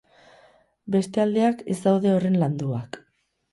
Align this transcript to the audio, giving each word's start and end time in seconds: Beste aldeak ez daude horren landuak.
Beste 0.95 1.21
aldeak 1.25 1.63
ez 1.75 1.77
daude 1.85 2.17
horren 2.17 2.41
landuak. 2.47 3.01